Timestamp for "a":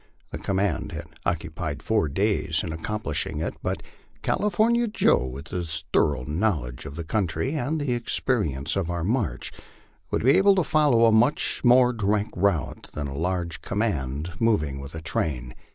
11.05-11.11, 13.05-13.15, 14.95-15.01